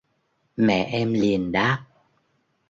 mẹ 0.57 0.83
em 0.83 1.13
liền 1.13 1.51
đáp 1.51 1.85